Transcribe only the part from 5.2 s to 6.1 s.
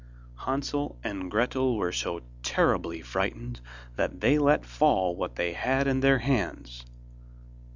they had in